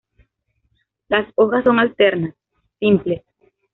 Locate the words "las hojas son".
1.09-1.77